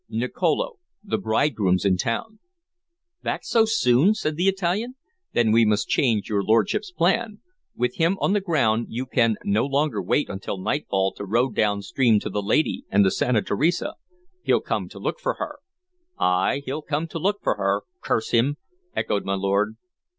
Nicolo, 0.09 0.79
the 1.03 1.19
bridegroom's 1.19 1.85
in 1.85 1.95
town." 1.95 2.39
"Back 3.21 3.43
so 3.43 3.65
soon?" 3.65 4.15
said 4.15 4.35
the 4.35 4.47
Italian. 4.47 4.95
"Then 5.33 5.51
we 5.51 5.63
must 5.63 5.89
change 5.89 6.27
your 6.27 6.41
lordship's 6.41 6.91
plan. 6.91 7.39
With 7.75 7.97
him 7.97 8.17
on 8.19 8.33
the 8.33 8.41
ground, 8.41 8.87
you 8.89 9.05
can 9.05 9.35
no 9.45 9.63
longer 9.63 10.01
wait 10.01 10.27
until 10.27 10.57
nightfall 10.57 11.11
to 11.17 11.23
row 11.23 11.51
downstream 11.51 12.19
to 12.21 12.31
the 12.31 12.41
lady 12.41 12.83
and 12.89 13.05
the 13.05 13.11
Santa 13.11 13.43
Teresa. 13.43 13.93
He'll 14.41 14.59
come 14.61 14.89
to 14.89 14.97
look 14.97 15.19
for 15.19 15.35
her." 15.35 15.59
"Ay 16.17 16.63
he'll 16.65 16.81
come 16.81 17.05
to 17.09 17.19
look 17.19 17.39
for 17.43 17.57
her, 17.57 17.83
curse 18.01 18.31
him!" 18.31 18.57
echoed 18.95 19.23
my 19.23 19.35
lord. 19.35 19.75